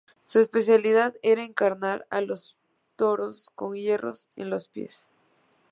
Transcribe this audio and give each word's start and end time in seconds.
Su 0.25 0.39
especialidad 0.39 1.13
era 1.21 1.43
encarar 1.43 2.07
a 2.09 2.21
los 2.21 2.57
toros 2.95 3.51
con 3.53 3.75
hierros 3.75 4.27
en 4.35 4.49
los 4.49 4.67
pies. 4.67 5.05